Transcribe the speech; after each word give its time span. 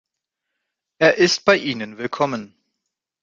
Er 0.97 1.17
ist 1.19 1.45
bei 1.45 1.55
ihnen 1.55 1.99
willkommen. 1.99 2.55